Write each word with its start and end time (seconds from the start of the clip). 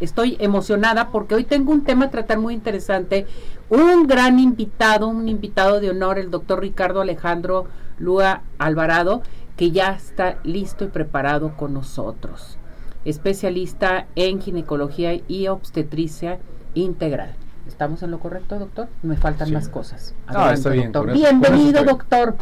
estoy 0.00 0.36
emocionada 0.38 1.08
porque 1.10 1.34
hoy 1.34 1.44
tengo 1.44 1.72
un 1.72 1.84
tema 1.84 2.06
a 2.06 2.10
tratar 2.10 2.38
muy 2.38 2.54
interesante, 2.54 3.26
un 3.68 4.06
gran 4.06 4.38
invitado, 4.38 5.08
un 5.08 5.28
invitado 5.28 5.80
de 5.80 5.90
honor, 5.90 6.18
el 6.18 6.30
doctor 6.30 6.60
Ricardo 6.60 7.00
Alejandro 7.00 7.66
Lua 7.98 8.42
Alvarado, 8.58 9.22
que 9.56 9.70
ya 9.70 9.92
está 9.92 10.38
listo 10.44 10.84
y 10.84 10.88
preparado 10.88 11.56
con 11.56 11.74
nosotros, 11.74 12.56
especialista 13.04 14.06
en 14.16 14.40
ginecología 14.40 15.20
y 15.28 15.48
obstetricia 15.48 16.38
integral. 16.74 17.34
¿Estamos 17.66 18.02
en 18.02 18.10
lo 18.10 18.18
correcto, 18.18 18.58
doctor? 18.58 18.88
Me 19.02 19.16
faltan 19.16 19.52
más 19.52 19.68
cosas. 19.68 20.14
Ah, 20.26 20.52
está 20.52 20.70
bien. 20.70 20.92
Bienvenido, 21.12 21.84
doctor. 21.84 22.36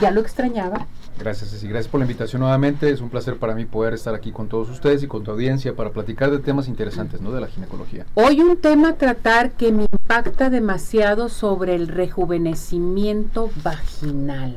Ya 0.00 0.10
lo 0.10 0.20
extrañaba. 0.20 0.86
Gracias, 1.20 1.50
Ceci. 1.50 1.68
Gracias 1.68 1.90
por 1.90 2.00
la 2.00 2.06
invitación 2.06 2.40
nuevamente. 2.40 2.88
Es 2.88 3.02
un 3.02 3.10
placer 3.10 3.36
para 3.36 3.54
mí 3.54 3.66
poder 3.66 3.92
estar 3.92 4.14
aquí 4.14 4.32
con 4.32 4.48
todos 4.48 4.70
ustedes 4.70 5.02
y 5.02 5.06
con 5.06 5.22
tu 5.22 5.30
audiencia 5.30 5.76
para 5.76 5.90
platicar 5.90 6.30
de 6.30 6.38
temas 6.38 6.66
interesantes, 6.66 7.20
¿no? 7.20 7.30
De 7.30 7.42
la 7.42 7.46
ginecología. 7.46 8.06
Hoy 8.14 8.40
un 8.40 8.56
tema 8.56 8.90
a 8.90 8.94
tratar 8.94 9.50
que 9.52 9.70
me 9.70 9.82
impacta 9.82 10.48
demasiado 10.48 11.28
sobre 11.28 11.74
el 11.74 11.88
rejuvenecimiento 11.88 13.50
vaginal. 13.62 14.56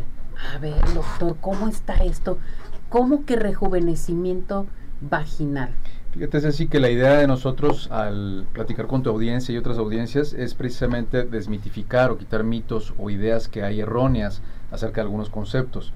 A 0.53 0.57
ver, 0.57 0.81
doctor, 0.93 1.35
¿cómo 1.41 1.67
está 1.67 1.95
esto? 1.95 2.37
¿Cómo 2.87 3.25
que 3.25 3.35
rejuvenecimiento 3.35 4.65
vaginal? 5.01 5.71
Fíjate, 6.13 6.39
Ceci, 6.39 6.67
que 6.67 6.79
la 6.79 6.89
idea 6.89 7.17
de 7.17 7.27
nosotros 7.27 7.89
al 7.91 8.45
platicar 8.53 8.87
con 8.87 9.03
tu 9.03 9.09
audiencia 9.09 9.53
y 9.53 9.57
otras 9.57 9.77
audiencias 9.77 10.31
es 10.31 10.53
precisamente 10.53 11.25
desmitificar 11.25 12.09
o 12.09 12.17
quitar 12.17 12.45
mitos 12.45 12.93
o 12.97 13.09
ideas 13.09 13.49
que 13.49 13.63
hay 13.63 13.81
erróneas 13.81 14.41
acerca 14.71 15.01
de 15.01 15.01
algunos 15.01 15.29
conceptos. 15.29 15.91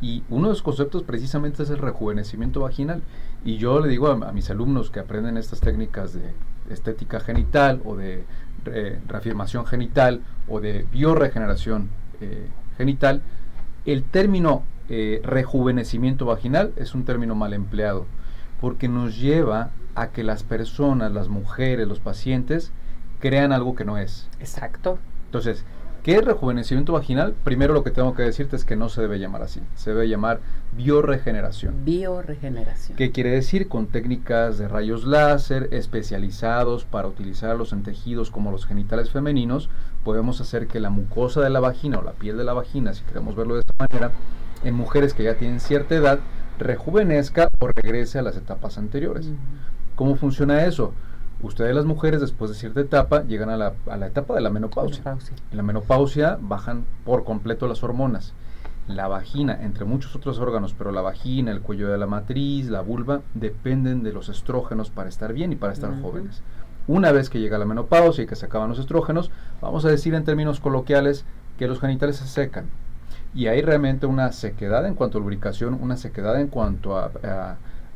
Y 0.00 0.22
uno 0.30 0.48
de 0.48 0.54
los 0.54 0.62
conceptos 0.62 1.02
precisamente 1.02 1.62
es 1.62 1.70
el 1.70 1.78
rejuvenecimiento 1.78 2.60
vaginal. 2.60 3.02
Y 3.44 3.56
yo 3.56 3.80
le 3.80 3.88
digo 3.88 4.08
a, 4.08 4.32
mis 4.32 4.50
alumnos 4.50 4.90
que 4.90 5.00
aprenden 5.00 5.36
estas 5.36 5.60
técnicas 5.60 6.12
de 6.14 6.32
estética 6.70 7.20
genital 7.20 7.80
o 7.84 7.96
de 7.96 8.24
reafirmación 9.06 9.66
genital 9.66 10.20
o 10.48 10.60
de 10.60 10.86
bioregeneración 10.92 11.88
eh, 12.20 12.48
genital, 12.76 13.22
el 13.86 14.04
término 14.04 14.62
eh, 14.88 15.20
rejuvenecimiento 15.24 16.26
vaginal 16.26 16.72
es 16.76 16.94
un 16.94 17.04
término 17.04 17.34
mal 17.34 17.52
empleado 17.52 18.06
porque 18.60 18.88
nos 18.88 19.18
lleva 19.18 19.70
a 19.94 20.08
que 20.08 20.22
las 20.22 20.42
personas, 20.42 21.12
las 21.12 21.28
mujeres, 21.28 21.88
los 21.88 22.00
pacientes 22.00 22.72
crean 23.18 23.52
algo 23.52 23.74
que 23.74 23.84
no 23.84 23.98
es. 23.98 24.28
Exacto. 24.38 24.98
Entonces, 25.26 25.64
¿Qué 26.02 26.16
es 26.16 26.24
rejuvenecimiento 26.24 26.94
vaginal? 26.94 27.34
Primero 27.44 27.74
lo 27.74 27.84
que 27.84 27.90
tengo 27.90 28.14
que 28.14 28.22
decirte 28.22 28.56
es 28.56 28.64
que 28.64 28.74
no 28.74 28.88
se 28.88 29.02
debe 29.02 29.18
llamar 29.18 29.42
así, 29.42 29.60
se 29.74 29.90
debe 29.90 30.08
llamar 30.08 30.40
bioregeneración. 30.72 31.84
Bioregeneración. 31.84 32.96
¿Qué 32.96 33.10
quiere 33.10 33.30
decir? 33.30 33.68
Con 33.68 33.86
técnicas 33.86 34.56
de 34.56 34.66
rayos 34.66 35.04
láser 35.04 35.68
especializados 35.72 36.86
para 36.86 37.06
utilizarlos 37.06 37.74
en 37.74 37.82
tejidos 37.82 38.30
como 38.30 38.50
los 38.50 38.64
genitales 38.64 39.10
femeninos, 39.10 39.68
podemos 40.02 40.40
hacer 40.40 40.68
que 40.68 40.80
la 40.80 40.88
mucosa 40.88 41.42
de 41.42 41.50
la 41.50 41.60
vagina 41.60 41.98
o 41.98 42.02
la 42.02 42.12
piel 42.12 42.38
de 42.38 42.44
la 42.44 42.54
vagina, 42.54 42.94
si 42.94 43.04
queremos 43.04 43.36
verlo 43.36 43.56
de 43.56 43.60
esta 43.60 43.74
manera, 43.78 44.12
en 44.64 44.74
mujeres 44.74 45.12
que 45.12 45.24
ya 45.24 45.34
tienen 45.34 45.60
cierta 45.60 45.94
edad, 45.94 46.18
rejuvenezca 46.58 47.48
o 47.58 47.68
regrese 47.68 48.18
a 48.18 48.22
las 48.22 48.38
etapas 48.38 48.78
anteriores. 48.78 49.28
¿Cómo 49.96 50.16
funciona 50.16 50.64
eso? 50.64 50.94
Ustedes 51.42 51.74
las 51.74 51.86
mujeres 51.86 52.20
después 52.20 52.50
de 52.50 52.56
cierta 52.56 52.80
etapa 52.80 53.22
llegan 53.24 53.48
a 53.48 53.56
la, 53.56 53.72
a 53.88 53.96
la 53.96 54.06
etapa 54.06 54.34
de 54.34 54.42
la 54.42 54.50
menopausia. 54.50 55.02
En 55.50 55.56
la 55.56 55.62
menopausia 55.62 56.38
bajan 56.40 56.84
por 57.04 57.24
completo 57.24 57.66
las 57.66 57.82
hormonas. 57.82 58.34
La 58.86 59.08
vagina, 59.08 59.58
entre 59.62 59.84
muchos 59.84 60.14
otros 60.16 60.38
órganos, 60.38 60.74
pero 60.74 60.92
la 60.92 61.00
vagina, 61.00 61.52
el 61.52 61.60
cuello 61.60 61.88
de 61.88 61.96
la 61.96 62.06
matriz, 62.06 62.68
la 62.68 62.82
vulva, 62.82 63.22
dependen 63.34 64.02
de 64.02 64.12
los 64.12 64.28
estrógenos 64.28 64.90
para 64.90 65.08
estar 65.08 65.32
bien 65.32 65.52
y 65.52 65.56
para 65.56 65.72
estar 65.72 65.98
jóvenes. 66.02 66.42
Una 66.86 67.12
vez 67.12 67.30
que 67.30 67.40
llega 67.40 67.56
la 67.56 67.66
menopausia 67.66 68.24
y 68.24 68.26
que 68.26 68.36
se 68.36 68.46
acaban 68.46 68.68
los 68.68 68.78
estrógenos, 68.78 69.30
vamos 69.62 69.84
a 69.84 69.88
decir 69.88 70.14
en 70.14 70.24
términos 70.24 70.60
coloquiales 70.60 71.24
que 71.56 71.68
los 71.68 71.80
genitales 71.80 72.16
se 72.16 72.26
secan. 72.26 72.66
Y 73.32 73.46
hay 73.46 73.62
realmente 73.62 74.06
una 74.06 74.32
sequedad 74.32 74.84
en 74.86 74.94
cuanto 74.94 75.18
a 75.18 75.20
lubricación, 75.20 75.78
una 75.80 75.96
sequedad 75.96 76.40
en 76.40 76.48
cuanto 76.48 76.98
a, 76.98 77.10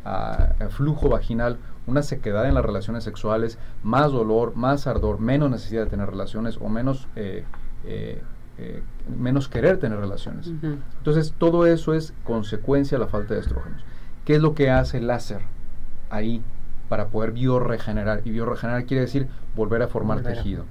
a 0.05 0.69
flujo 0.71 1.09
vaginal, 1.09 1.59
una 1.87 2.03
sequedad 2.03 2.47
en 2.47 2.55
las 2.55 2.65
relaciones 2.65 3.05
sexuales, 3.05 3.59
más 3.83 4.13
dolor, 4.13 4.57
más 4.57 4.87
ardor, 4.87 5.21
menos 5.21 5.51
necesidad 5.51 5.85
de 5.85 5.91
tener 5.91 6.09
relaciones 6.09 6.59
o 6.61 6.69
menos, 6.69 7.09
eh, 7.17 7.45
eh, 7.85 8.23
eh, 8.59 8.83
menos 9.19 9.49
querer 9.49 9.79
tener 9.79 9.99
relaciones. 9.99 10.51
Entonces, 10.99 11.35
todo 11.37 11.67
eso 11.67 11.95
es 11.95 12.15
consecuencia 12.25 12.99
de 12.99 13.05
la 13.05 13.11
falta 13.11 13.35
de 13.35 13.41
estrógenos. 13.41 13.85
¿Qué 14.25 14.37
es 14.37 14.43
lo 14.43 14.55
que 14.55 14.71
hace 14.71 14.99
el 14.99 15.09
láser 15.09 15.43
ahí 16.09 16.43
para 16.89 17.09
poder 17.09 17.33
bioregenerar? 17.33 18.23
Y 18.25 18.31
bioregenerar 18.31 18.87
quiere 18.87 19.03
decir 19.03 19.29
volver 19.55 19.83
a 19.83 19.89
formar 19.89 20.23
tejido. 20.23 20.65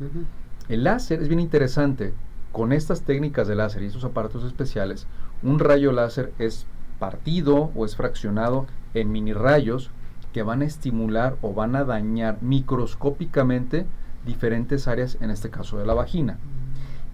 El 0.70 0.84
láser 0.84 1.22
es 1.22 1.28
bien 1.28 1.40
interesante. 1.40 2.14
Con 2.52 2.72
estas 2.72 3.02
técnicas 3.02 3.48
de 3.48 3.56
láser 3.56 3.82
y 3.82 3.88
estos 3.88 4.06
aparatos 4.06 4.44
especiales, 4.44 5.08
un 5.42 5.58
rayo 5.58 5.92
láser 5.92 6.32
es 6.38 6.68
partido 7.00 7.72
o 7.76 7.86
es 7.86 7.96
fraccionado 7.96 8.68
en 8.94 9.12
mini 9.12 9.34
rayos 9.34 9.90
que 10.34 10.44
van 10.44 10.62
a 10.62 10.66
estimular 10.66 11.38
o 11.42 11.54
van 11.54 11.76
a 11.76 11.86
dañar 11.86 12.40
microscópicamente 12.42 13.86
diferentes 14.26 14.88
áreas, 14.88 15.18
en 15.22 15.30
este 15.30 15.50
caso 15.50 15.78
de 15.78 15.86
la 15.86 15.94
vagina. 15.94 16.38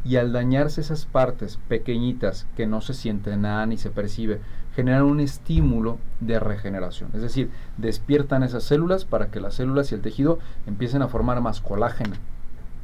Y 0.05 0.15
al 0.15 0.31
dañarse 0.31 0.81
esas 0.81 1.05
partes 1.05 1.59
pequeñitas 1.67 2.47
que 2.55 2.65
no 2.65 2.81
se 2.81 2.93
siente 2.93 3.35
nada 3.35 3.65
ni 3.65 3.77
se 3.77 3.89
percibe, 3.89 4.39
generan 4.73 5.03
un 5.03 5.19
estímulo 5.19 5.97
de 6.21 6.39
regeneración. 6.39 7.09
Es 7.13 7.21
decir, 7.21 7.51
despiertan 7.77 8.43
esas 8.43 8.63
células 8.63 9.03
para 9.03 9.29
que 9.29 9.41
las 9.41 9.55
células 9.55 9.91
y 9.91 9.95
el 9.95 10.01
tejido 10.01 10.39
empiecen 10.65 11.01
a 11.01 11.09
formar 11.09 11.41
más 11.41 11.59
colágeno, 11.59 12.15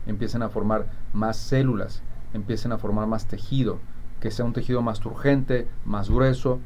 empiecen 0.05 0.41
a 0.41 0.49
formar 0.49 0.87
más 1.13 1.37
células, 1.37 2.03
empiecen 2.33 2.73
a 2.73 2.77
formar 2.77 3.07
más 3.07 3.27
tejido, 3.27 3.79
que 4.19 4.31
sea 4.31 4.43
un 4.43 4.53
tejido 4.53 4.81
más 4.81 4.99
turgente, 4.99 5.67
más 5.85 6.09
grueso, 6.09 6.59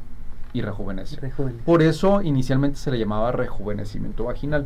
y 0.54 0.62
rejuvenece. 0.62 1.20
Por 1.66 1.82
eso 1.82 2.22
inicialmente 2.22 2.78
se 2.78 2.92
le 2.92 3.00
llamaba 3.00 3.32
rejuvenecimiento 3.32 4.26
vaginal. 4.26 4.66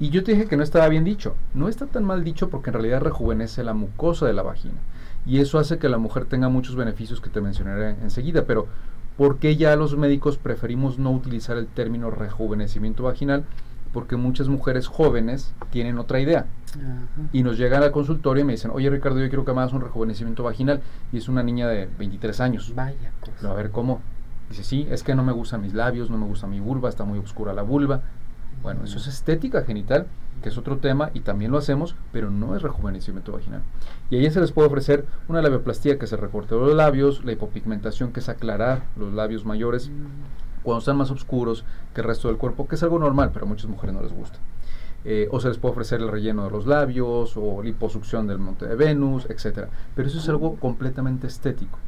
Y 0.00 0.10
yo 0.10 0.22
te 0.22 0.32
dije 0.32 0.46
que 0.46 0.56
no 0.56 0.62
estaba 0.62 0.88
bien 0.88 1.04
dicho. 1.04 1.34
No 1.54 1.68
está 1.68 1.86
tan 1.86 2.04
mal 2.04 2.22
dicho 2.22 2.50
porque 2.50 2.70
en 2.70 2.74
realidad 2.74 3.00
rejuvenece 3.00 3.64
la 3.64 3.74
mucosa 3.74 4.26
de 4.26 4.32
la 4.32 4.42
vagina. 4.42 4.78
Y 5.26 5.40
eso 5.40 5.58
hace 5.58 5.78
que 5.78 5.88
la 5.88 5.98
mujer 5.98 6.26
tenga 6.26 6.48
muchos 6.48 6.76
beneficios 6.76 7.20
que 7.20 7.30
te 7.30 7.40
mencionaré 7.40 7.96
enseguida. 8.02 8.44
Pero 8.44 8.68
¿por 9.16 9.38
qué 9.38 9.56
ya 9.56 9.74
los 9.74 9.96
médicos 9.96 10.38
preferimos 10.38 10.98
no 10.98 11.10
utilizar 11.10 11.56
el 11.56 11.66
término 11.66 12.10
rejuvenecimiento 12.10 13.02
vaginal? 13.02 13.44
Porque 13.92 14.16
muchas 14.16 14.48
mujeres 14.48 14.86
jóvenes 14.86 15.52
tienen 15.70 15.98
otra 15.98 16.20
idea. 16.20 16.46
Y 17.32 17.42
nos 17.42 17.58
llegan 17.58 17.82
al 17.82 17.90
consultorio 17.90 18.42
y 18.42 18.46
me 18.46 18.52
dicen, 18.52 18.70
oye 18.72 18.88
Ricardo, 18.90 19.18
yo 19.18 19.28
quiero 19.28 19.44
que 19.44 19.52
me 19.52 19.60
hagas 19.60 19.72
un 19.72 19.80
rejuvenecimiento 19.80 20.44
vaginal. 20.44 20.80
Y 21.12 21.18
es 21.18 21.28
una 21.28 21.42
niña 21.42 21.66
de 21.66 21.88
23 21.98 22.40
años. 22.40 22.72
Vaya 22.74 23.10
A 23.42 23.52
ver, 23.54 23.70
¿cómo? 23.72 24.00
Dice, 24.48 24.64
sí, 24.64 24.86
es 24.90 25.02
que 25.02 25.14
no 25.14 25.22
me 25.22 25.32
gustan 25.32 25.60
mis 25.60 25.74
labios, 25.74 26.10
no 26.10 26.16
me 26.16 26.26
gusta 26.26 26.46
mi 26.46 26.60
vulva, 26.60 26.88
está 26.88 27.04
muy 27.04 27.18
oscura 27.18 27.52
la 27.52 27.62
vulva. 27.62 28.02
Bueno, 28.62 28.84
eso 28.84 28.98
es 28.98 29.06
estética 29.06 29.62
genital, 29.62 30.06
que 30.42 30.48
es 30.48 30.58
otro 30.58 30.78
tema 30.78 31.10
y 31.14 31.20
también 31.20 31.50
lo 31.50 31.58
hacemos, 31.58 31.94
pero 32.12 32.30
no 32.30 32.56
es 32.56 32.62
rejuvenecimiento 32.62 33.32
vaginal. 33.32 33.62
Y 34.10 34.16
ahí 34.16 34.30
se 34.30 34.40
les 34.40 34.52
puede 34.52 34.68
ofrecer 34.68 35.04
una 35.28 35.42
labioplastía 35.42 35.98
que 35.98 36.06
se 36.06 36.16
recorte 36.16 36.54
los 36.54 36.74
labios, 36.74 37.24
la 37.24 37.32
hipopigmentación 37.32 38.12
que 38.12 38.20
es 38.20 38.28
aclarar 38.28 38.84
los 38.96 39.12
labios 39.12 39.44
mayores 39.44 39.90
cuando 40.62 40.80
están 40.80 40.96
más 40.96 41.10
oscuros 41.10 41.64
que 41.94 42.00
el 42.00 42.06
resto 42.06 42.28
del 42.28 42.36
cuerpo, 42.36 42.66
que 42.66 42.74
es 42.74 42.82
algo 42.82 42.98
normal, 42.98 43.30
pero 43.32 43.46
a 43.46 43.48
muchas 43.48 43.70
mujeres 43.70 43.94
no 43.94 44.02
les 44.02 44.12
gusta. 44.12 44.38
Eh, 45.04 45.28
o 45.30 45.40
se 45.40 45.48
les 45.48 45.58
puede 45.58 45.72
ofrecer 45.72 46.00
el 46.00 46.08
relleno 46.08 46.44
de 46.44 46.50
los 46.50 46.66
labios 46.66 47.36
o 47.36 47.62
liposucción 47.62 48.26
del 48.26 48.38
monte 48.38 48.66
de 48.66 48.74
Venus, 48.74 49.26
etc. 49.30 49.68
Pero 49.94 50.08
eso 50.08 50.18
es 50.18 50.28
algo 50.28 50.56
completamente 50.56 51.26
estético. 51.26 51.78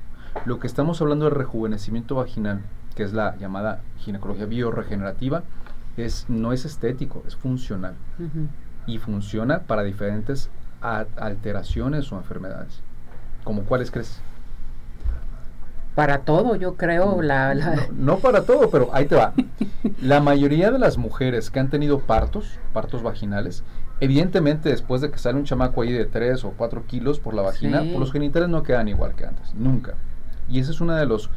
Lo 0.45 0.59
que 0.59 0.67
estamos 0.67 1.01
hablando 1.01 1.27
de 1.27 1.33
rejuvenecimiento 1.33 2.15
vaginal, 2.15 2.63
que 2.95 3.03
es 3.03 3.13
la 3.13 3.37
llamada 3.37 3.81
ginecología 3.99 4.47
bioregenerativa, 4.47 5.43
es, 5.97 6.27
no 6.29 6.53
es 6.53 6.65
estético, 6.65 7.23
es 7.27 7.37
funcional. 7.37 7.95
Y 8.87 8.99
funciona 8.99 9.61
para 9.61 9.83
diferentes 9.83 10.51
alteraciones 10.81 12.11
o 12.13 12.17
enfermedades. 12.17 12.83
¿Como 13.45 13.63
cuáles 13.65 13.91
crees? 13.91 14.21
Para 15.95 16.21
todo, 16.21 16.57
yo 16.57 16.77
creo. 16.77 17.17
No, 17.17 17.23
la, 17.23 17.89
no, 17.93 18.19
para 18.19 18.43
todo, 18.43 18.71
pero 18.71 18.91
ahí 18.93 19.07
te 19.07 19.17
va. 19.17 19.33
La 20.01 20.21
mayoría 20.21 20.71
de 20.71 20.79
las 20.79 20.97
mujeres 20.97 21.51
que 21.51 21.59
han 21.59 21.69
tenido 21.69 22.01
partos, 22.01 22.59
partos 22.73 23.03
vaginales, 23.03 23.65
evidentemente 23.99 24.69
después 24.69 25.01
de 25.01 25.11
que 25.11 25.19
sale 25.19 25.39
un 25.39 25.45
chamaco 25.45 25.83
ahí 25.83 25.93
de 25.93 26.07
3 26.07 26.45
o 26.45 26.53
4 26.57 26.87
kilos 26.87 27.19
por 27.19 27.35
la 27.35 27.43
vagina, 27.43 27.81
pues 27.81 27.99
los 27.99 28.13
genitales 28.13 28.49
no 28.49 28.63
quedan 28.63 28.89
igual 28.89 29.15
que 29.15 29.27
antes, 29.27 29.55
nunca. 29.55 29.95
Y 30.51 30.61
ese 30.61 30.73
es 30.73 30.81
uno 30.81 30.95
de 30.95 31.07
los, 31.07 31.31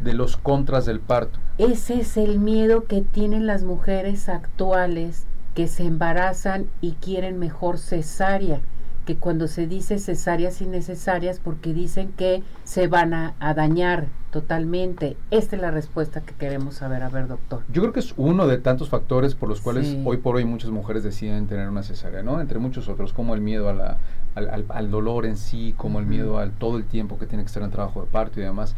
de 0.00 0.14
los 0.14 0.36
contras 0.36 0.86
del 0.86 1.00
parto. 1.00 1.38
Ese 1.58 2.00
es 2.00 2.16
el 2.16 2.38
miedo 2.38 2.84
que 2.84 3.00
tienen 3.00 3.46
las 3.46 3.64
mujeres 3.64 4.28
actuales 4.28 5.26
que 5.54 5.66
se 5.66 5.84
embarazan 5.84 6.66
y 6.80 6.92
quieren 6.92 7.38
mejor 7.38 7.78
cesárea. 7.78 8.60
que 9.06 9.16
cuando 9.16 9.48
se 9.48 9.66
dice 9.66 9.98
cesáreas 9.98 10.60
innecesarias 10.60 11.40
porque 11.42 11.72
dicen 11.72 12.12
que 12.12 12.44
se 12.64 12.86
van 12.86 13.14
a, 13.14 13.34
dañar 13.56 14.06
totalmente. 14.30 15.16
Esta 15.32 15.56
es 15.56 15.62
la 15.62 15.70
respuesta 15.72 16.20
que 16.20 16.34
queremos 16.34 16.76
saber. 16.76 17.02
A 17.02 17.08
ver, 17.08 17.26
doctor. 17.26 17.62
Yo 17.72 17.80
creo 17.82 17.92
que 17.92 18.00
es 18.00 18.14
uno 18.16 18.46
de 18.46 18.58
tantos 18.58 18.88
factores 18.90 19.34
por 19.34 19.48
los 19.48 19.62
cuales 19.62 19.96
hoy 20.04 20.18
por 20.18 20.36
hoy 20.36 20.44
muchas 20.44 20.70
mujeres 20.70 21.02
deciden 21.02 21.48
tener 21.48 21.68
una 21.68 21.82
cesárea, 21.82 22.22
¿no? 22.22 22.40
Entre 22.40 22.58
muchos 22.60 22.88
otros, 22.88 23.12
como 23.12 23.34
el 23.34 23.40
miedo 23.40 23.68
a 23.68 23.72
la, 23.72 23.98
al, 24.34 24.90
dolor 24.90 25.26
en 25.26 25.36
sí, 25.36 25.74
como 25.76 25.98
el 25.98 26.06
miedo 26.06 26.38
al 26.38 26.52
todo 26.52 26.76
el 26.76 26.84
tiempo 26.84 27.18
que 27.18 27.26
tiene 27.26 27.44
que 27.44 27.48
estar 27.48 27.62
en 27.62 27.70
trabajo 27.70 28.00
de 28.00 28.06
parto 28.06 28.40
y 28.40 28.44
demás. 28.44 28.74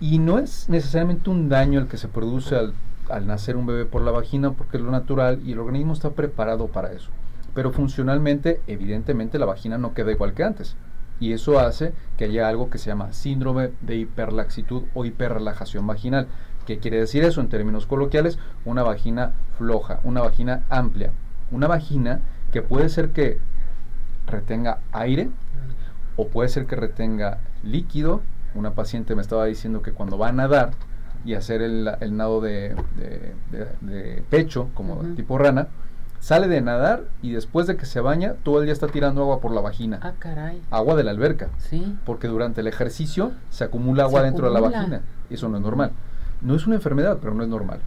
Y 0.00 0.18
no 0.18 0.38
es 0.38 0.68
necesariamente 0.68 1.30
un 1.30 1.48
daño 1.48 1.80
el 1.80 1.86
que 1.86 1.96
se 1.96 2.08
produce 2.08 2.56
al, 2.56 2.74
al 3.08 3.26
nacer 3.26 3.56
un 3.56 3.66
bebé 3.66 3.84
por 3.84 4.02
la 4.02 4.10
vagina, 4.10 4.52
porque 4.52 4.76
es 4.76 4.82
lo 4.82 4.90
natural 4.90 5.40
y 5.44 5.52
el 5.52 5.58
organismo 5.58 5.92
está 5.92 6.10
preparado 6.10 6.68
para 6.68 6.92
eso 6.92 7.10
pero 7.54 7.70
funcionalmente, 7.70 8.60
evidentemente, 8.66 9.38
la 9.38 9.46
vagina 9.46 9.78
no 9.78 9.94
queda 9.94 10.10
igual 10.10 10.34
que 10.34 10.42
antes. 10.42 10.76
Y 11.20 11.32
eso 11.32 11.60
hace 11.60 11.92
que 12.18 12.24
haya 12.24 12.48
algo 12.48 12.68
que 12.68 12.78
se 12.78 12.90
llama 12.90 13.12
síndrome 13.12 13.70
de 13.80 13.96
hiperlaxitud 13.96 14.82
o 14.92 15.04
hiperrelajación 15.04 15.86
vaginal. 15.86 16.26
¿Qué 16.66 16.78
quiere 16.78 16.98
decir 16.98 17.22
eso 17.22 17.40
en 17.40 17.48
términos 17.48 17.86
coloquiales? 17.86 18.38
Una 18.64 18.82
vagina 18.82 19.32
floja, 19.56 20.00
una 20.02 20.20
vagina 20.20 20.64
amplia. 20.68 21.12
Una 21.52 21.68
vagina 21.68 22.20
que 22.52 22.62
puede 22.62 22.88
ser 22.88 23.10
que 23.10 23.38
retenga 24.26 24.78
aire 24.92 25.30
o 26.16 26.28
puede 26.28 26.48
ser 26.48 26.66
que 26.66 26.76
retenga 26.76 27.38
líquido. 27.62 28.22
Una 28.54 28.72
paciente 28.72 29.14
me 29.14 29.22
estaba 29.22 29.46
diciendo 29.46 29.82
que 29.82 29.92
cuando 29.92 30.16
va 30.18 30.28
a 30.28 30.32
nadar 30.32 30.70
y 31.24 31.34
hacer 31.34 31.62
el, 31.62 31.84
nado 32.16 32.40
de, 32.40 32.76
pecho, 34.30 34.68
como 34.74 34.96
tipo 35.16 35.38
rana, 35.38 35.68
sale 36.20 36.48
de 36.48 36.60
nadar 36.60 37.04
y 37.22 37.32
después 37.32 37.66
de 37.66 37.76
que 37.76 37.86
se 37.86 38.00
baña, 38.00 38.34
todo 38.42 38.60
el 38.60 38.66
día 38.66 38.72
está 38.72 38.88
tirando 38.88 39.22
agua 39.22 39.40
por 39.40 39.52
la 39.52 39.60
vagina. 39.60 39.98
Ah, 40.02 40.12
caray. 40.18 40.62
Agua 40.70 40.94
de 40.94 41.04
la 41.04 41.10
alberca. 41.10 41.48
Sí. 41.58 41.96
Porque 42.04 42.28
durante 42.28 42.60
el 42.60 42.66
ejercicio 42.66 43.32
se 43.50 43.64
acumula 43.64 44.04
agua 44.04 44.22
dentro 44.22 44.46
de 44.46 44.54
la 44.54 44.60
vagina. 44.60 45.00
Eso 45.30 45.48
no 45.48 45.56
es 45.56 45.62
normal. 45.62 45.92
No 46.40 46.54
es 46.54 46.66
una 46.66 46.76
enfermedad, 46.76 47.18
pero 47.20 47.34
no 47.34 47.42
es 47.42 47.48
normal. 47.48 47.80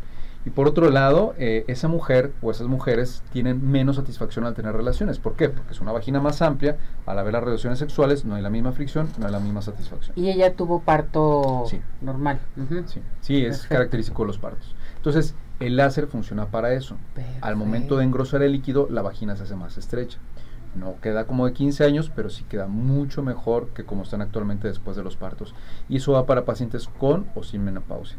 Y 0.45 0.49
por 0.49 0.67
otro 0.67 0.89
lado, 0.89 1.33
eh, 1.37 1.65
esa 1.67 1.87
mujer 1.87 2.31
o 2.41 2.51
esas 2.51 2.67
mujeres 2.67 3.21
tienen 3.33 3.69
menos 3.69 3.97
satisfacción 3.97 4.45
al 4.45 4.53
tener 4.53 4.73
relaciones. 4.73 5.19
¿Por 5.19 5.35
qué? 5.35 5.49
Porque 5.49 5.73
es 5.73 5.81
una 5.81 5.91
vagina 5.91 6.21
más 6.21 6.41
amplia, 6.41 6.77
al 7.05 7.19
haber 7.19 7.33
las 7.33 7.43
relaciones 7.43 7.79
sexuales 7.79 8.23
no 8.23 8.35
hay 8.35 8.41
la 8.41 8.49
misma 8.49 8.71
fricción, 8.71 9.09
no 9.17 9.25
hay 9.25 9.31
la 9.31 9.39
misma 9.39 9.61
satisfacción. 9.61 10.13
Y 10.17 10.29
ella 10.29 10.53
tuvo 10.53 10.81
parto 10.81 11.65
normal. 12.01 12.39
Sí, 12.85 13.01
sí 13.21 13.45
es 13.45 13.63
característico 13.67 14.23
de 14.23 14.27
los 14.27 14.37
partos. 14.37 14.73
Entonces, 14.95 15.35
el 15.59 15.75
láser 15.75 16.07
funciona 16.07 16.45
para 16.45 16.73
eso. 16.73 16.97
Al 17.41 17.55
momento 17.55 17.97
de 17.97 18.05
engrosar 18.05 18.41
el 18.43 18.51
líquido, 18.51 18.87
la 18.89 19.01
vagina 19.01 19.35
se 19.35 19.43
hace 19.43 19.55
más 19.55 19.77
estrecha. 19.77 20.19
No 20.75 20.95
queda 21.01 21.25
como 21.25 21.45
de 21.47 21.53
15 21.53 21.83
años, 21.85 22.11
pero 22.15 22.29
sí 22.29 22.43
queda 22.47 22.67
mucho 22.67 23.23
mejor 23.23 23.69
que 23.69 23.83
como 23.83 24.03
están 24.03 24.21
actualmente 24.21 24.67
después 24.67 24.95
de 24.95 25.03
los 25.03 25.17
partos. 25.17 25.55
Y 25.89 25.97
eso 25.97 26.11
va 26.11 26.25
para 26.25 26.45
pacientes 26.45 26.87
con 26.87 27.25
o 27.35 27.43
sin 27.43 27.63
menopausia. 27.63 28.17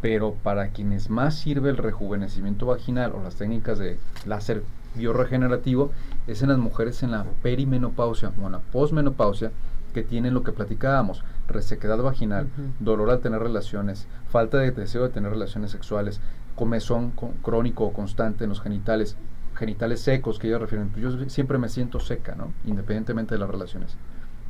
Pero 0.00 0.34
para 0.34 0.68
quienes 0.68 1.10
más 1.10 1.36
sirve 1.36 1.70
el 1.70 1.76
rejuvenecimiento 1.76 2.66
vaginal 2.66 3.12
o 3.12 3.22
las 3.22 3.36
técnicas 3.36 3.78
de 3.78 3.98
láser 4.26 4.62
bioregenerativo 4.94 5.90
es 6.26 6.42
en 6.42 6.48
las 6.48 6.58
mujeres 6.58 7.02
en 7.02 7.12
la 7.12 7.24
perimenopausia 7.42 8.32
o 8.40 8.46
en 8.46 8.52
la 8.52 8.58
posmenopausia 8.58 9.52
que 9.94 10.02
tienen 10.02 10.34
lo 10.34 10.42
que 10.42 10.52
platicábamos, 10.52 11.24
resequedad 11.48 11.98
vaginal, 12.02 12.48
dolor 12.80 13.10
al 13.10 13.20
tener 13.20 13.40
relaciones, 13.40 14.06
falta 14.28 14.58
de 14.58 14.70
deseo 14.70 15.02
de 15.04 15.08
tener 15.08 15.30
relaciones 15.30 15.70
sexuales, 15.70 16.20
comezón 16.54 17.12
crónico 17.42 17.84
o 17.84 17.92
constante 17.94 18.44
en 18.44 18.50
los 18.50 18.60
genitales, 18.60 19.16
genitales 19.54 20.00
secos 20.00 20.38
que 20.38 20.48
ellos 20.48 20.60
refieren. 20.60 20.90
Pues 20.90 21.02
yo 21.02 21.30
siempre 21.30 21.56
me 21.56 21.70
siento 21.70 21.98
seca, 21.98 22.34
¿no? 22.34 22.52
Independientemente 22.66 23.34
de 23.34 23.38
las 23.38 23.48
relaciones. 23.48 23.96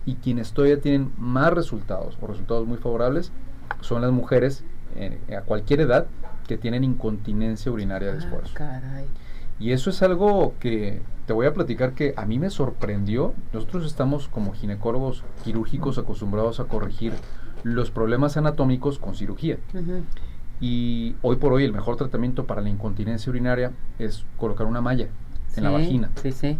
Y 0.05 0.17
quienes 0.17 0.53
todavía 0.53 0.81
tienen 0.81 1.13
más 1.17 1.53
resultados 1.53 2.19
o 2.21 2.27
resultados 2.27 2.67
muy 2.67 2.79
favorables 2.79 3.31
son 3.81 4.03
las 4.03 4.11
mujeres 4.11 4.65
eh, 4.97 5.37
a 5.37 5.43
cualquier 5.43 5.81
edad 5.81 6.07
que 6.47 6.57
tienen 6.57 6.85
incontinencia 6.85 7.71
urinaria 7.71 8.09
de 8.09 8.15
ah, 8.15 8.19
esfuerzo. 8.19 8.55
Y 9.59 9.73
eso 9.73 9.91
es 9.91 10.03
algo 10.03 10.55
que 10.61 11.01
te 11.27 11.33
voy 11.33 11.47
a 11.47 11.55
platicar 11.55 11.93
que 11.93 12.15
a 12.17 12.27
mí 12.27 12.39
me 12.39 12.51
sorprendió. 12.51 13.35
Nosotros 13.53 13.87
estamos 13.87 14.29
como 14.29 14.53
ginecólogos 14.53 15.25
quirúrgicos 15.45 15.99
acostumbrados 15.99 16.61
a 16.61 16.65
corregir 16.65 17.13
los 17.63 17.91
problemas 17.91 18.37
anatómicos 18.37 18.99
con 18.99 19.15
cirugía. 19.15 19.59
Y 20.61 21.17
hoy 21.23 21.37
por 21.37 21.53
hoy 21.53 21.65
el 21.65 21.73
mejor 21.73 21.97
tratamiento 21.97 22.47
para 22.47 22.63
la 22.63 22.69
incontinencia 22.69 23.31
urinaria 23.31 23.73
es 23.99 24.25
colocar 24.37 24.67
una 24.67 24.81
malla 24.81 25.09
en 25.57 25.65
la 25.65 25.71
vagina. 25.71 26.11
Sí, 26.23 26.33
sí. 26.33 26.59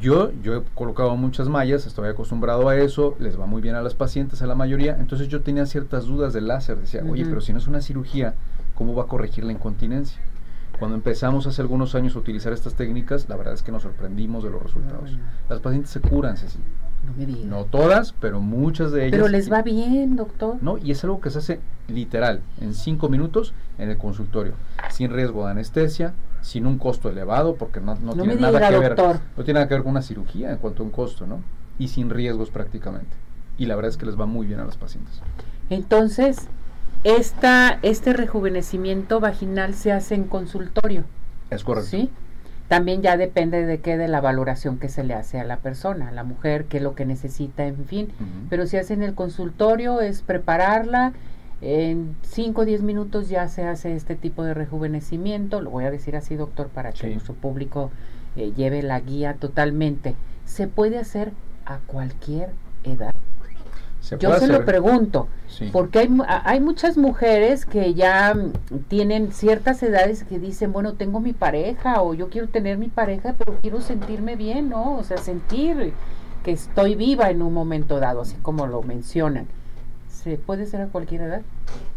Yo, 0.00 0.32
yo 0.42 0.56
he 0.56 0.62
colocado 0.74 1.16
muchas 1.16 1.48
mallas, 1.48 1.86
estoy 1.86 2.08
acostumbrado 2.08 2.68
a 2.68 2.76
eso, 2.76 3.14
les 3.18 3.38
va 3.38 3.46
muy 3.46 3.62
bien 3.62 3.74
a 3.74 3.82
las 3.82 3.94
pacientes, 3.94 4.42
a 4.42 4.46
la 4.46 4.54
mayoría. 4.54 4.96
Entonces 4.98 5.28
yo 5.28 5.42
tenía 5.42 5.66
ciertas 5.66 6.06
dudas 6.06 6.32
del 6.32 6.48
láser. 6.48 6.78
Decía, 6.78 7.02
oye, 7.08 7.24
pero 7.24 7.40
si 7.40 7.52
no 7.52 7.58
es 7.58 7.66
una 7.66 7.80
cirugía, 7.80 8.34
¿cómo 8.74 8.94
va 8.94 9.04
a 9.04 9.06
corregir 9.06 9.44
la 9.44 9.52
incontinencia? 9.52 10.20
Cuando 10.78 10.96
empezamos 10.96 11.46
hace 11.46 11.62
algunos 11.62 11.94
años 11.94 12.16
a 12.16 12.18
utilizar 12.18 12.52
estas 12.52 12.74
técnicas, 12.74 13.28
la 13.28 13.36
verdad 13.36 13.54
es 13.54 13.62
que 13.62 13.70
nos 13.70 13.82
sorprendimos 13.82 14.42
de 14.42 14.50
los 14.50 14.62
resultados. 14.62 15.16
Las 15.48 15.60
pacientes 15.60 15.90
se 15.92 16.00
curan, 16.00 16.36
Ceci. 16.36 16.58
No 17.06 17.12
me 17.16 17.26
digas. 17.26 17.44
No 17.44 17.64
todas, 17.64 18.12
pero 18.20 18.40
muchas 18.40 18.90
de 18.90 19.06
ellas. 19.06 19.12
Pero 19.12 19.28
les 19.28 19.52
va 19.52 19.62
bien, 19.62 20.16
doctor. 20.16 20.56
No, 20.60 20.78
y 20.78 20.90
es 20.90 21.04
algo 21.04 21.20
que 21.20 21.30
se 21.30 21.38
hace 21.38 21.60
literal, 21.86 22.40
en 22.60 22.74
cinco 22.74 23.08
minutos 23.08 23.54
en 23.78 23.90
el 23.90 23.98
consultorio, 23.98 24.54
sin 24.90 25.10
riesgo 25.12 25.44
de 25.44 25.52
anestesia, 25.52 26.14
sin 26.44 26.66
un 26.66 26.76
costo 26.76 27.08
elevado, 27.08 27.54
porque 27.56 27.80
no, 27.80 27.94
no, 27.96 28.12
tiene 28.12 28.36
nada 28.36 28.68
que 28.68 28.78
ver. 28.78 28.96
No 28.98 29.44
tiene 29.44 29.54
nada 29.54 29.66
que 29.66 29.74
ver 29.74 29.82
con 29.82 29.92
una 29.92 30.02
cirugía 30.02 30.52
en 30.52 30.58
cuanto 30.58 30.82
a 30.82 30.86
un 30.86 30.92
costo, 30.92 31.26
¿no? 31.26 31.40
Y 31.78 31.88
sin 31.88 32.10
riesgos 32.10 32.50
prácticamente. 32.50 33.16
Y 33.56 33.64
la 33.64 33.76
verdad 33.76 33.88
es 33.88 33.96
que 33.96 34.04
les 34.04 34.20
va 34.20 34.26
muy 34.26 34.46
bien 34.46 34.60
a 34.60 34.66
las 34.66 34.76
pacientes. 34.76 35.22
Entonces, 35.70 36.48
esta, 37.02 37.78
este 37.80 38.12
rejuvenecimiento 38.12 39.20
vaginal 39.20 39.72
se 39.74 39.90
hace 39.90 40.16
en 40.16 40.24
consultorio. 40.24 41.04
Es 41.48 41.64
correcto. 41.64 41.90
¿Sí? 41.90 42.10
También 42.68 43.00
ya 43.00 43.16
depende 43.16 43.64
de 43.64 43.80
qué, 43.80 43.96
de 43.96 44.08
la 44.08 44.20
valoración 44.20 44.78
que 44.78 44.90
se 44.90 45.02
le 45.02 45.14
hace 45.14 45.40
a 45.40 45.44
la 45.44 45.56
persona, 45.58 46.08
a 46.08 46.12
la 46.12 46.24
mujer, 46.24 46.66
qué 46.66 46.76
es 46.76 46.82
lo 46.82 46.94
que 46.94 47.06
necesita, 47.06 47.66
en 47.66 47.86
fin. 47.86 48.08
Pero 48.50 48.66
si 48.66 48.76
hace 48.76 48.92
en 48.92 49.02
el 49.02 49.14
consultorio 49.14 50.02
es 50.02 50.20
prepararla, 50.20 51.14
en 51.60 52.16
5 52.22 52.60
o 52.60 52.64
10 52.64 52.82
minutos 52.82 53.28
ya 53.28 53.48
se 53.48 53.66
hace 53.66 53.94
este 53.94 54.16
tipo 54.16 54.44
de 54.44 54.54
rejuvenecimiento, 54.54 55.60
lo 55.60 55.70
voy 55.70 55.84
a 55.84 55.90
decir 55.90 56.16
así, 56.16 56.36
doctor, 56.36 56.68
para 56.68 56.92
que 56.92 57.08
nuestro 57.08 57.34
público 57.34 57.90
eh, 58.36 58.52
lleve 58.56 58.82
la 58.82 59.00
guía 59.00 59.34
totalmente. 59.34 60.14
¿Se 60.44 60.68
puede 60.68 60.98
hacer 60.98 61.32
a 61.64 61.78
cualquier 61.78 62.50
edad? 62.82 63.12
Yo 64.18 64.38
se 64.38 64.48
lo 64.48 64.66
pregunto, 64.66 65.28
porque 65.72 66.00
hay, 66.00 66.08
hay 66.26 66.60
muchas 66.60 66.98
mujeres 66.98 67.64
que 67.64 67.94
ya 67.94 68.36
tienen 68.88 69.32
ciertas 69.32 69.82
edades 69.82 70.24
que 70.24 70.38
dicen, 70.38 70.74
bueno, 70.74 70.92
tengo 70.92 71.20
mi 71.20 71.32
pareja 71.32 72.02
o 72.02 72.12
yo 72.12 72.28
quiero 72.28 72.48
tener 72.48 72.76
mi 72.76 72.88
pareja, 72.88 73.34
pero 73.38 73.58
quiero 73.62 73.80
sentirme 73.80 74.36
bien, 74.36 74.68
¿no? 74.68 74.98
O 74.98 75.04
sea, 75.04 75.16
sentir 75.16 75.94
que 76.42 76.52
estoy 76.52 76.96
viva 76.96 77.30
en 77.30 77.40
un 77.40 77.54
momento 77.54 77.98
dado, 77.98 78.20
así 78.20 78.36
como 78.42 78.66
lo 78.66 78.82
mencionan. 78.82 79.46
¿Se 80.24 80.38
puede 80.38 80.64
ser 80.64 80.80
a 80.80 80.86
cualquier 80.86 81.20
edad? 81.20 81.42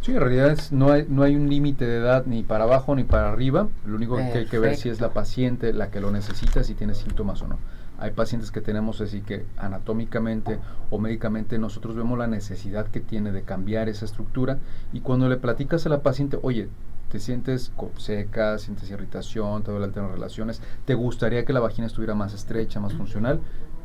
Sí, 0.02 0.12
en 0.12 0.20
realidad 0.20 0.58
no, 0.72 0.92
hay, 0.92 1.06
no 1.08 1.24
hay 1.24 1.38
un 1.38 1.50
límite 1.50 1.88
de 1.88 2.00
edad 2.00 2.26
ni 2.26 2.44
para 2.44 2.66
abajo 2.66 2.94
ni 2.94 3.06
para 3.06 3.32
arriba. 3.32 3.70
Lo 3.86 3.96
único 3.96 4.18
que 4.18 4.24
hay 4.24 4.46
que 4.48 4.60
ver 4.60 4.76
si 4.76 4.90
es 4.90 5.00
la 5.00 5.14
paciente 5.14 5.72
la 5.72 5.92
que 5.92 6.02
lo 6.02 6.12
necesita, 6.12 6.62
si 6.66 6.74
tiene 6.74 6.94
síntomas 6.94 7.42
o 7.42 7.48
no. 7.48 7.58
Hay 7.98 8.12
pacientes 8.12 8.52
que 8.52 8.60
tenemos 8.60 9.00
así 9.00 9.22
que 9.22 9.46
anatómicamente 9.56 10.60
o 10.90 11.00
médicamente 11.00 11.58
nosotros 11.58 11.96
vemos 11.96 12.20
la 12.20 12.28
necesidad 12.28 12.88
que 12.88 13.00
tiene 13.00 13.32
de 13.32 13.44
cambiar 13.44 13.88
esa 13.88 14.04
estructura 14.04 14.60
y 14.92 15.00
cuando 15.00 15.30
le 15.30 15.38
platicas 15.38 15.86
a 15.86 15.90
la 15.90 16.02
paciente, 16.02 16.38
oye, 16.42 16.68
te 17.10 17.22
sientes 17.22 17.72
seca, 17.96 18.58
sientes 18.58 18.92
irritación, 18.92 19.64
te 19.64 19.72
duele 19.72 19.88
tener 19.88 20.12
relaciones, 20.12 20.62
te 20.84 20.96
gustaría 20.96 21.46
que 21.46 21.54
la 21.54 21.62
vagina 21.62 21.88
estuviera 21.88 22.14
más 22.14 22.34
estrecha, 22.34 22.82
más 22.82 22.94
funcional, 22.94 23.40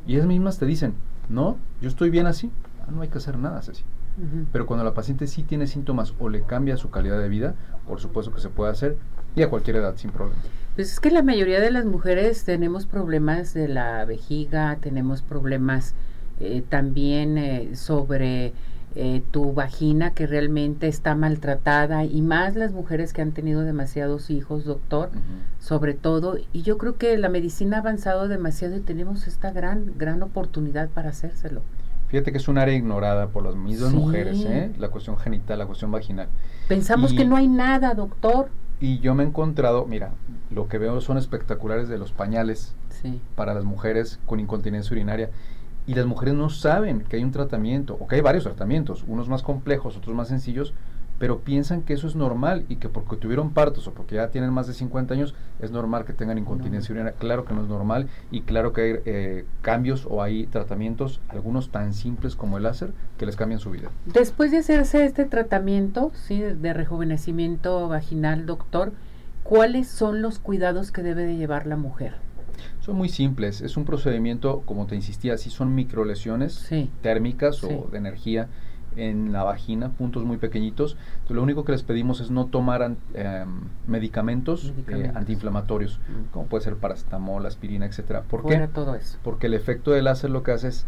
y 0.05 0.15
ellas 0.15 0.27
mismas 0.27 0.59
te 0.59 0.67
dicen, 0.67 0.95
no, 1.29 1.59
yo 1.81 1.89
estoy 1.89 2.11
bien 2.11 2.27
así, 2.27 2.51
no 2.91 3.03
hay 3.03 3.09
que 3.09 3.19
hacer 3.19 3.39
nada 3.39 3.63
Pero 4.53 4.67
cuando 4.67 4.85
la 4.85 4.95
paciente 4.95 5.27
sí 5.27 5.43
tiene 5.43 5.67
síntomas 5.67 6.15
o 6.19 6.29
le 6.29 6.43
cambia 6.43 6.77
su 6.77 6.91
calidad 6.91 7.19
de 7.19 7.29
vida, 7.29 7.55
por 7.87 8.01
supuesto 8.01 8.33
que 8.33 8.41
se 8.41 8.51
puede 8.51 8.71
hacer 8.71 8.97
y 9.35 9.43
a 9.43 9.49
cualquier 9.49 9.77
edad 9.77 9.97
sin 9.97 10.11
problema. 10.11 10.41
Pues 10.75 10.93
es 10.93 11.01
que 11.01 11.11
la 11.11 11.23
mayoría 11.23 11.61
de 11.61 11.71
las 11.71 11.85
mujeres 11.85 12.45
tenemos 12.45 12.87
problemas 12.87 13.55
de 13.55 13.69
la 13.69 14.05
vejiga, 14.05 14.77
tenemos 14.81 15.23
problemas 15.23 15.95
eh, 16.41 16.63
también 16.69 17.39
eh, 17.39 17.77
sobre 17.77 18.53
eh, 18.95 19.23
tu 19.31 19.55
vagina 19.55 20.13
que 20.13 20.27
realmente 20.27 20.87
está 20.87 21.15
maltratada 21.15 22.05
y 22.05 22.21
más 22.21 22.57
las 22.57 22.73
mujeres 22.73 23.13
que 23.13 23.23
han 23.23 23.33
tenido 23.33 23.63
demasiados 23.63 24.29
hijos, 24.29 24.65
doctor, 24.65 25.11
sobre 25.59 25.95
todo. 25.95 26.37
Y 26.53 26.63
yo 26.63 26.79
creo 26.79 26.97
que 26.97 27.17
la 27.17 27.29
medicina 27.29 27.79
ha 27.79 27.81
avanzado 27.81 28.29
demasiado 28.29 28.77
y 28.77 28.81
tenemos 28.81 29.27
esta 29.27 29.51
gran, 29.51 29.93
gran 29.97 30.23
oportunidad 30.23 30.89
para 30.91 31.11
hacérselo. 31.11 31.63
Fíjate 32.13 32.31
que 32.31 32.37
es 32.37 32.47
un 32.47 32.59
área 32.59 32.75
ignorada 32.75 33.29
por 33.29 33.43
las 33.43 33.57
mismas 33.57 33.95
mujeres, 33.95 34.45
¿eh? 34.45 34.71
la 34.79 34.91
cuestión 34.91 35.17
genital, 35.17 35.59
la 35.59 35.65
cuestión 35.65 35.91
vaginal. 35.91 36.29
Pensamos 36.69 37.15
que 37.15 37.25
no 37.25 37.37
hay 37.37 37.49
nada, 37.49 37.95
doctor. 37.95 38.51
Y 38.81 38.99
yo 38.99 39.15
me 39.15 39.23
he 39.23 39.27
encontrado, 39.27 39.87
mira, 39.87 40.11
lo 40.51 40.69
que 40.69 40.77
veo 40.77 41.01
son 41.01 41.17
espectaculares 41.17 41.89
de 41.89 41.97
los 41.97 42.13
pañales 42.13 42.75
Sí. 42.91 43.19
para 43.35 43.55
las 43.55 43.65
mujeres 43.65 44.21
con 44.27 44.41
incontinencia 44.41 44.93
urinaria. 44.93 45.31
Y 45.87 45.95
las 45.95 46.05
mujeres 46.05 46.35
no 46.35 46.51
saben 46.51 47.01
que 47.01 47.17
hay 47.17 47.25
un 47.25 47.31
tratamiento, 47.31 47.97
o 47.99 48.07
que 48.07 48.17
hay 48.17 48.21
varios 48.21 48.45
tratamientos, 48.45 49.05
unos 49.09 49.31
más 49.31 49.43
complejos, 49.43 49.97
otros 49.97 50.15
más 50.15 50.29
sencillos, 50.29 50.75
pero 51.23 51.39
piensan 51.39 51.83
que 51.83 51.93
eso 51.93 52.09
es 52.09 52.17
normal 52.17 52.65
y 52.69 52.75
que 52.75 52.89
porque 52.89 53.15
tuvieron 53.15 53.51
partos 53.53 53.87
o 53.87 53.93
porque 53.95 54.17
ya 54.17 54.33
tienen 54.33 54.53
más 54.53 54.67
de 54.67 54.75
50 54.75 55.15
años 55.15 55.37
es 55.61 55.71
normal 55.71 56.05
que 56.05 56.13
tengan 56.13 56.37
incontinencia 56.37 56.93
urinaria. 56.93 57.17
Claro 57.17 57.45
que 57.45 57.55
no 57.55 57.63
es 57.63 57.69
normal 57.69 58.09
y 58.33 58.41
claro 58.41 58.73
que 58.73 58.81
hay 58.83 58.95
eh, 59.05 59.45
cambios 59.61 60.05
o 60.11 60.21
hay 60.21 60.49
tratamientos, 60.49 61.21
algunos 61.29 61.71
tan 61.71 61.95
simples 61.95 62.35
como 62.35 62.57
el 62.57 62.65
láser, 62.65 62.93
que 63.19 63.27
les 63.27 63.37
cambian 63.37 63.61
su 63.61 63.71
vida. 63.71 63.89
Después 64.05 64.51
de 64.51 64.59
hacerse 64.59 65.05
este 65.05 65.25
tratamiento, 65.25 66.11
sí, 66.13 66.41
de 66.41 66.73
rejuvenecimiento 66.73 67.87
vaginal, 67.87 68.45
doctor, 68.45 68.91
¿cuáles 69.45 69.87
son 69.87 70.23
los 70.23 70.41
cuidados 70.41 70.91
que 70.91 71.05
debe 71.05 71.23
de 71.23 71.37
llevar 71.37 71.69
la 71.69 71.77
mujer? 71.77 72.15
Son 72.81 72.97
muy 72.97 73.09
simples, 73.09 73.61
es 73.61 73.77
un 73.77 73.85
procedimiento, 73.85 74.63
como 74.67 74.87
te 74.89 74.97
insistía, 74.97 75.39
si 75.39 75.51
son 75.51 75.73
microlesiones 75.77 76.53
Sí. 76.55 76.91
térmicas 77.01 77.59
Sí. 77.59 77.67
o 77.71 77.89
de 77.93 77.99
energía 77.99 78.49
en 78.97 79.33
la 79.33 79.43
vagina, 79.45 79.91
puntos 79.91 80.25
muy 80.25 80.37
pequeñitos. 80.37 80.97
Entonces, 81.15 81.37
lo 81.37 81.43
único 81.43 81.65
que 81.65 81.73
les 81.73 81.83
pedimos 81.83 82.21
es 82.21 82.31
no 82.31 82.47
tomar 82.47 82.83
an- 82.83 82.97
em, 83.15 83.49
medicamentos, 83.87 84.67
eh, 84.67 84.73
Medicamentos. 84.73 85.17
antiinflamatorios, 85.17 86.01
como 86.33 86.47
puede 86.47 86.65
ser 86.65 86.77
paracetamol, 86.77 87.45
aspirina, 87.47 87.87
etcétera. 87.87 88.23
¿Por 88.23 88.43
Fuera 88.43 88.67
qué? 88.67 88.73
todo 88.73 88.95
eso. 88.95 89.19
Porque 89.23 89.47
el 89.47 89.55
efecto 89.55 89.91
del 89.93 90.05
láser 90.05 90.31
lo 90.31 90.43
que 90.43 90.53
hace 90.53 90.69
es 90.69 90.87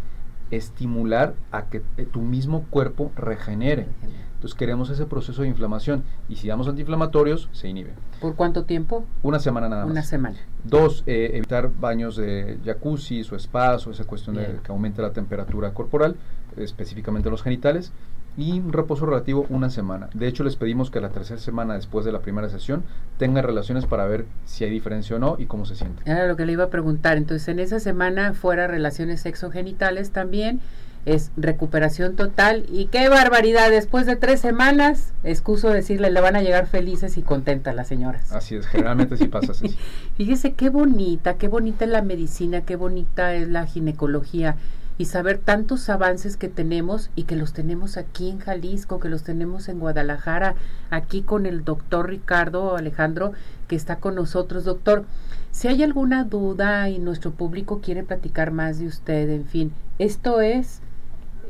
estimular 0.51 1.35
a 1.51 1.67
que 1.67 1.83
eh, 1.97 2.07
tu 2.11 2.21
mismo 2.21 2.65
cuerpo 2.71 3.13
regenere. 3.17 3.87
Entonces 4.35 4.59
queremos 4.59 4.91
ese 4.91 5.07
proceso 5.07 5.41
de 5.41 5.49
inflamación 5.49 6.05
y 6.29 6.37
si 6.37 6.49
damos 6.49 6.69
antiinflamatorios 6.69 7.49
se 7.53 7.69
inhibe. 7.69 7.93
¿Por 8.21 8.35
cuánto 8.35 8.65
tiempo? 8.65 9.05
Una 9.23 9.39
semana 9.39 9.71
nada 9.71 9.85
más. 9.85 9.93
Una 9.93 10.03
semana. 10.03 10.37
Dos, 10.65 11.03
eh, 11.07 11.31
evitar 11.33 11.71
baños 11.81 12.17
de 12.17 12.59
jacuzzi 12.63 13.23
o 13.23 13.39
spas 13.39 13.87
o 13.87 13.91
esa 13.91 14.05
cuestión 14.05 14.37
de 14.37 14.61
que 14.63 14.71
aumente 14.71 15.01
la 15.01 15.15
temperatura 15.15 15.73
corporal, 15.73 16.17
específicamente 16.59 17.31
los 17.31 17.43
genitales, 17.43 17.91
y 18.37 18.59
un 18.59 18.73
reposo 18.73 19.07
relativo 19.07 19.47
una 19.49 19.71
semana. 19.71 20.09
De 20.15 20.27
hecho, 20.27 20.45
les 20.45 20.57
pedimos 20.57 20.91
que 20.91 21.01
la 21.01 21.11
tercera 21.11 21.41
semana 21.41 21.75
después 21.75 22.05
de 22.05 22.13
la 22.13 22.21
primera 22.21 22.49
sesión 22.49 22.85
tengan 23.19 23.45
relaciones 23.45 23.87
para 23.87 24.07
ver 24.07 24.27
si 24.45 24.65
hay 24.65 24.71
diferencia 24.71 25.17
o 25.17 25.19
no 25.19 25.37
y 25.39 25.47
cómo 25.47 25.67
se 25.67 25.77
siente. 25.77 26.03
Era 26.05 26.27
lo 26.27 26.37
que 26.37 26.47
le 26.47 26.53
iba 26.53 26.65
a 26.65 26.71
preguntar. 26.71 27.17
Entonces, 27.17 27.49
en 27.49 27.61
esa 27.61 27.81
semana 27.81 28.35
fuera 28.35 28.67
relaciones 28.67 29.21
sexogenitales 29.21 30.11
también 30.11 30.61
es 31.07 31.31
recuperación 31.37 32.17
total. 32.17 32.65
Y 32.69 32.87
qué 32.87 33.09
barbaridad, 33.09 33.71
después 33.71 34.07
de 34.07 34.17
tres 34.17 34.41
semanas, 34.41 35.13
excuso 35.23 35.71
decirle, 35.71 36.11
le 36.11 36.21
van 36.21 36.37
a 36.37 36.43
llegar 36.43 36.67
felices 36.67 37.17
y 37.19 37.23
contentas 37.23 37.75
las 37.75 37.89
señoras. 37.89 38.33
Así 38.33 38.57
es, 38.57 38.67
generalmente 38.67 39.17
sí 39.17 39.29
pasa 39.29 39.53
así. 39.53 39.77
Fíjese 40.17 40.53
qué 40.53 40.71
bonita, 40.71 41.35
qué 41.35 41.49
bonita 41.49 41.85
es 41.85 41.91
la 41.91 42.03
medicina, 42.03 42.63
qué 42.63 42.77
bonita 42.77 43.35
es 43.35 43.49
la 43.49 43.67
ginecología 43.67 44.57
y 44.97 45.07
saber 45.07 45.39
tantos 45.39 45.89
avances 45.89 46.37
que 46.37 46.49
tenemos 46.49 47.11
y 47.17 47.25
que 47.25 47.37
los 47.37 47.53
tenemos 47.53 47.97
aquí 47.97 48.31
en 48.31 48.39
Jalisco, 48.39 49.01
que 49.01 49.09
los 49.09 49.25
tenemos 49.25 49.69
en 49.69 49.81
Guadalajara, 49.81 50.55
aquí 50.91 51.23
con 51.23 51.47
el 51.47 51.65
doctor 51.65 52.09
Ricardo 52.09 52.77
Alejandro 52.77 53.33
que 53.67 53.77
está 53.77 53.97
con 53.97 54.15
nosotros. 54.15 54.65
Doctor, 54.65 55.05
si 55.51 55.69
hay 55.69 55.83
alguna 55.83 56.25
duda 56.25 56.89
y 56.91 56.99
nuestro 56.99 57.33
público 57.33 57.81
quiere 57.81 58.03
platicar 58.03 58.51
más 58.51 58.79
de 58.79 58.87
usted, 58.87 59.29
en 59.31 59.47
fin, 59.47 59.73
esto 59.99 60.41
es 60.41 60.81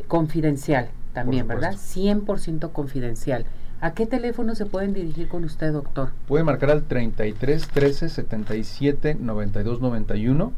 confidencial 0.08 0.88
también, 1.12 1.46
Por 1.46 1.56
¿verdad? 1.56 1.74
100% 1.74 2.72
confidencial. 2.72 3.46
¿A 3.80 3.92
qué 3.92 4.06
teléfono 4.06 4.54
se 4.54 4.66
pueden 4.66 4.94
dirigir 4.94 5.28
con 5.28 5.44
usted, 5.44 5.72
doctor? 5.72 6.10
Pueden 6.26 6.46
marcar 6.46 6.70
al 6.70 6.84
33 6.84 7.68
13 7.68 8.08
77 8.08 9.16
92 9.20 9.80
91. 9.80 10.52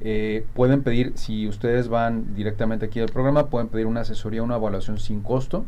Eh, 0.00 0.46
pueden 0.54 0.82
pedir, 0.82 1.12
si 1.16 1.48
ustedes 1.48 1.88
van 1.88 2.34
directamente 2.34 2.86
aquí 2.86 3.00
al 3.00 3.08
programa, 3.08 3.46
pueden 3.46 3.68
pedir 3.68 3.86
una 3.86 4.00
asesoría, 4.00 4.42
una 4.42 4.56
evaluación 4.56 4.98
sin 4.98 5.20
costo. 5.20 5.64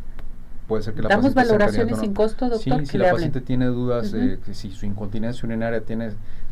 Puede 0.69 0.83
ser 0.83 0.95
que 0.95 1.03
la 1.03 1.09
¿Damos 1.09 1.33
paciente 1.33 1.53
valoraciones 1.53 1.97
no. 1.97 2.03
sin 2.03 2.15
costo, 2.15 2.49
doctor? 2.49 2.81
Sí, 2.81 2.87
si 2.87 2.99
la 2.99 3.05
hablen? 3.05 3.17
paciente 3.17 3.41
tiene 3.41 3.67
dudas 3.67 4.11
de 4.11 4.39
que 4.45 4.53
si 4.53 4.73
su 4.73 4.85
incontinencia 4.85 5.47
urinaria 5.47 5.81
tiene, 5.83 6.11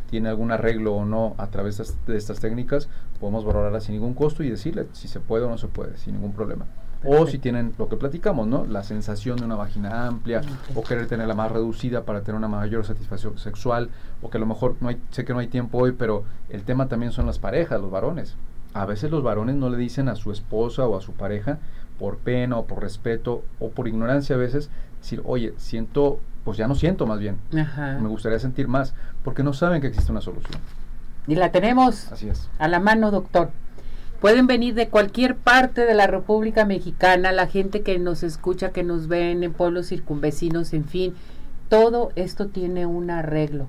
tiene 0.09 0.29
algún 0.29 0.51
arreglo 0.51 0.95
o 0.95 1.05
no 1.05 1.35
a 1.37 1.47
través 1.47 1.77
de 1.77 1.83
estas, 1.83 2.05
de 2.05 2.17
estas 2.17 2.39
técnicas, 2.39 2.87
podemos 3.19 3.43
valorarla 3.43 3.81
sin 3.81 3.95
ningún 3.95 4.13
costo 4.13 4.41
y 4.41 4.49
decirle 4.49 4.87
si 4.93 5.09
se 5.09 5.19
puede 5.19 5.43
o 5.43 5.49
no 5.49 5.57
se 5.57 5.67
puede, 5.67 5.97
sin 5.97 6.13
ningún 6.13 6.31
problema. 6.31 6.65
O 7.05 7.27
si 7.27 7.37
tienen 7.39 7.73
lo 7.77 7.87
que 7.89 7.95
platicamos, 7.97 8.47
¿no? 8.47 8.65
La 8.65 8.83
sensación 8.83 9.37
de 9.37 9.45
una 9.45 9.55
vagina 9.55 10.07
amplia 10.07 10.39
Ok. 10.39 10.77
o 10.77 10.83
querer 10.83 11.07
tenerla 11.07 11.33
más 11.35 11.51
reducida 11.51 12.03
para 12.03 12.21
tener 12.21 12.37
una 12.37 12.47
mayor 12.47 12.85
satisfacción 12.85 13.37
sexual 13.37 13.89
o 14.21 14.29
que 14.29 14.37
a 14.37 14.39
lo 14.39 14.45
mejor 14.45 14.75
no 14.81 14.89
hay, 14.89 14.97
sé 15.11 15.25
que 15.25 15.33
no 15.33 15.39
hay 15.39 15.47
tiempo 15.47 15.77
hoy, 15.79 15.91
pero 15.91 16.23
el 16.49 16.63
tema 16.63 16.87
también 16.87 17.11
son 17.11 17.25
las 17.25 17.39
parejas, 17.39 17.79
los 17.81 17.91
varones. 17.91 18.35
A 18.73 18.85
veces 18.85 19.09
los 19.11 19.23
varones 19.23 19.55
no 19.55 19.69
le 19.69 19.77
dicen 19.77 20.09
a 20.09 20.15
su 20.15 20.31
esposa 20.31 20.85
o 20.87 20.97
a 20.97 21.01
su 21.01 21.13
pareja 21.13 21.59
por 21.99 22.17
pena 22.17 22.57
o 22.57 22.65
por 22.65 22.81
respeto 22.81 23.43
o 23.59 23.69
por 23.69 23.87
ignorancia 23.87 24.35
a 24.35 24.39
veces 24.39 24.69
decir, 24.99 25.21
oye, 25.25 25.53
siento, 25.57 26.19
pues 26.43 26.57
ya 26.57 26.67
no 26.67 26.75
siento 26.75 27.05
más 27.07 27.19
bien, 27.19 27.37
Ajá. 27.57 27.97
me 28.01 28.09
gustaría 28.09 28.39
sentir 28.39 28.67
más, 28.67 28.93
porque 29.23 29.43
no 29.43 29.53
saben 29.53 29.79
que 29.79 29.87
existe 29.87 30.11
una 30.11 30.19
solución. 30.21 30.59
Y 31.27 31.35
la 31.35 31.51
tenemos 31.51 32.11
Así 32.11 32.27
es. 32.27 32.49
a 32.59 32.67
la 32.67 32.79
mano, 32.79 33.11
doctor. 33.11 33.49
Pueden 34.21 34.47
venir 34.47 34.73
de 34.75 34.89
cualquier 34.89 35.35
parte 35.35 35.85
de 35.85 35.93
la 35.93 36.07
República 36.07 36.65
Mexicana, 36.65 37.31
la 37.31 37.47
gente 37.47 37.81
que 37.81 37.99
nos 37.99 38.23
escucha, 38.23 38.71
que 38.71 38.83
nos 38.83 39.07
ven 39.07 39.43
en 39.43 39.53
pueblos 39.53 39.87
circunvecinos, 39.87 40.73
en 40.73 40.85
fin. 40.85 41.13
Todo 41.69 42.11
esto 42.15 42.47
tiene 42.47 42.85
un 42.85 43.11
arreglo 43.11 43.67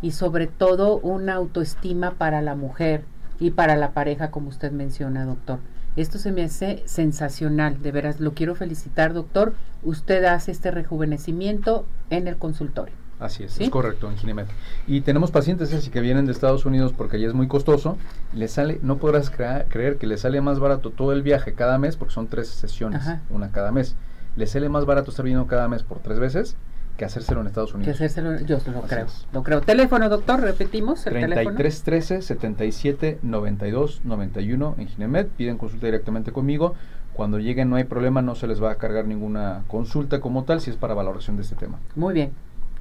y 0.00 0.12
sobre 0.12 0.46
todo 0.46 0.98
una 0.98 1.34
autoestima 1.34 2.12
para 2.12 2.42
la 2.42 2.54
mujer 2.54 3.04
y 3.40 3.50
para 3.50 3.76
la 3.76 3.92
pareja, 3.92 4.30
como 4.30 4.48
usted 4.48 4.70
menciona, 4.70 5.24
doctor. 5.24 5.58
Esto 5.96 6.18
se 6.18 6.30
me 6.30 6.44
hace 6.44 6.82
sensacional, 6.86 7.82
de 7.82 7.90
veras, 7.90 8.20
lo 8.20 8.32
quiero 8.32 8.54
felicitar, 8.54 9.12
doctor. 9.12 9.54
Usted 9.82 10.24
hace 10.24 10.52
este 10.52 10.70
rejuvenecimiento 10.70 11.86
en 12.10 12.28
el 12.28 12.36
consultorio. 12.36 12.94
Así 13.20 13.42
es, 13.44 13.52
¿Sí? 13.52 13.64
es 13.64 13.70
correcto, 13.70 14.08
en 14.10 14.16
Ginemet. 14.16 14.46
Y 14.86 15.00
tenemos 15.00 15.30
pacientes 15.30 15.72
así 15.74 15.90
que 15.90 16.00
vienen 16.00 16.26
de 16.26 16.32
Estados 16.32 16.64
Unidos 16.66 16.92
porque 16.96 17.16
allá 17.16 17.26
es 17.28 17.34
muy 17.34 17.48
costoso. 17.48 17.96
Les 18.32 18.52
sale, 18.52 18.78
no 18.82 18.98
podrás 18.98 19.30
crea- 19.30 19.64
creer 19.68 19.96
que 19.98 20.06
les 20.06 20.20
sale 20.20 20.40
más 20.40 20.58
barato 20.60 20.90
todo 20.90 21.12
el 21.12 21.22
viaje 21.22 21.52
cada 21.54 21.78
mes, 21.78 21.96
porque 21.96 22.14
son 22.14 22.28
tres 22.28 22.48
sesiones, 22.48 23.00
Ajá. 23.02 23.22
una 23.30 23.50
cada 23.50 23.72
mes. 23.72 23.96
Les 24.36 24.50
sale 24.50 24.68
más 24.68 24.84
barato 24.86 25.10
estar 25.10 25.24
viniendo 25.24 25.48
cada 25.48 25.66
mes 25.68 25.82
por 25.82 25.98
tres 25.98 26.20
veces 26.20 26.56
que 26.96 27.04
hacérselo 27.04 27.40
en 27.40 27.48
Estados 27.48 27.70
Que 27.72 27.76
Unidos. 27.78 27.94
hacérselo, 27.96 28.38
yo 28.40 28.58
lo 28.72 28.78
Así 28.80 28.88
creo, 28.88 29.06
es. 29.06 29.26
lo 29.32 29.42
creo. 29.42 29.60
Teléfono, 29.62 30.08
doctor, 30.08 30.40
repetimos 30.40 31.04
el 31.06 31.14
teléfono. 31.14 31.34
33 31.56 31.82
13 31.82 32.22
77 32.22 33.18
92 33.22 34.00
91 34.04 34.74
en 34.78 34.88
Ginemet. 34.88 35.28
Piden 35.28 35.58
consulta 35.58 35.86
directamente 35.86 36.32
conmigo. 36.32 36.74
Cuando 37.14 37.38
lleguen 37.40 37.68
no 37.70 37.76
hay 37.76 37.84
problema, 37.84 38.22
no 38.22 38.34
se 38.36 38.46
les 38.46 38.62
va 38.62 38.70
a 38.70 38.74
cargar 38.76 39.06
ninguna 39.06 39.62
consulta 39.66 40.20
como 40.20 40.44
tal 40.44 40.60
si 40.60 40.70
es 40.70 40.76
para 40.76 40.94
valoración 40.94 41.36
de 41.36 41.42
este 41.42 41.56
tema. 41.56 41.78
Muy 41.96 42.14
bien. 42.14 42.30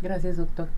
Gracias, 0.01 0.37
doctor. 0.37 0.69